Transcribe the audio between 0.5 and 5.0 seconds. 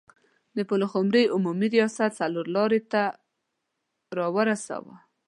د پلخمري عمومي څلور لارې ته راورسوه.